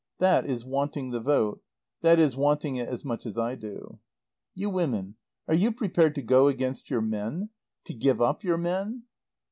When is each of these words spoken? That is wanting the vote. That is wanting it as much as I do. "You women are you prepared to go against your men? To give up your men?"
That 0.17 0.47
is 0.49 0.65
wanting 0.65 1.11
the 1.11 1.19
vote. 1.19 1.61
That 2.01 2.17
is 2.17 2.35
wanting 2.35 2.75
it 2.75 2.89
as 2.89 3.05
much 3.05 3.23
as 3.27 3.37
I 3.37 3.53
do. 3.53 3.99
"You 4.55 4.71
women 4.71 5.13
are 5.47 5.53
you 5.53 5.71
prepared 5.71 6.15
to 6.15 6.23
go 6.23 6.47
against 6.47 6.89
your 6.89 7.01
men? 7.01 7.49
To 7.85 7.93
give 7.93 8.19
up 8.19 8.43
your 8.43 8.57
men?" 8.57 9.03